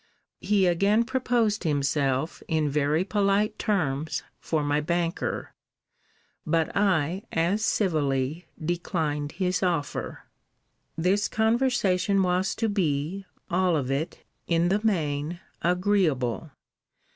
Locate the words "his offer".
9.33-10.23